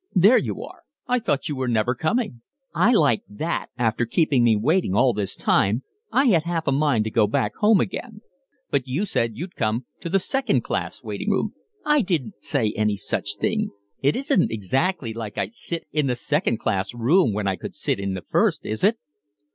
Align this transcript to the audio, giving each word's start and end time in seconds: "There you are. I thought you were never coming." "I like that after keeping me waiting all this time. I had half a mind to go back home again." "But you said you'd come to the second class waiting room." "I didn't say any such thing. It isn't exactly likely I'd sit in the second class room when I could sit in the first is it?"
"There 0.15 0.39
you 0.39 0.63
are. 0.63 0.81
I 1.05 1.19
thought 1.19 1.47
you 1.47 1.55
were 1.55 1.67
never 1.67 1.93
coming." 1.93 2.41
"I 2.73 2.91
like 2.91 3.21
that 3.29 3.67
after 3.77 4.07
keeping 4.07 4.43
me 4.43 4.55
waiting 4.55 4.95
all 4.95 5.13
this 5.13 5.35
time. 5.35 5.83
I 6.11 6.23
had 6.25 6.41
half 6.43 6.65
a 6.65 6.71
mind 6.71 7.03
to 7.03 7.11
go 7.11 7.27
back 7.27 7.53
home 7.57 7.79
again." 7.79 8.21
"But 8.71 8.87
you 8.87 9.05
said 9.05 9.37
you'd 9.37 9.55
come 9.55 9.85
to 9.99 10.09
the 10.09 10.17
second 10.17 10.61
class 10.61 11.03
waiting 11.03 11.29
room." 11.29 11.53
"I 11.85 12.01
didn't 12.01 12.33
say 12.33 12.73
any 12.75 12.95
such 12.97 13.35
thing. 13.35 13.69
It 14.01 14.15
isn't 14.15 14.51
exactly 14.51 15.13
likely 15.13 15.43
I'd 15.43 15.53
sit 15.53 15.85
in 15.91 16.07
the 16.07 16.15
second 16.15 16.57
class 16.57 16.95
room 16.95 17.31
when 17.31 17.45
I 17.47 17.55
could 17.55 17.75
sit 17.75 17.99
in 17.99 18.15
the 18.15 18.25
first 18.27 18.65
is 18.65 18.83
it?" 18.83 18.97